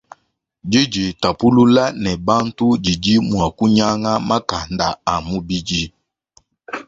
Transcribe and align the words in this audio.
Diditapulula 0.71 1.85
ne 2.03 2.11
bantu 2.27 2.65
didi 2.83 3.13
mua 3.27 3.47
kunyanga 3.57 4.11
makanda 4.29 4.87
a 5.13 5.15
mubidi. 5.27 5.83